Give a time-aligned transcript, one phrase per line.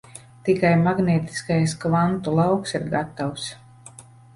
[0.47, 3.51] Tikai magnētiskais kvantu lauks ir gatavs.